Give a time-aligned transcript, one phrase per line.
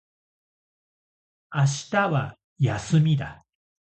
[1.53, 3.45] 明日は休みだ。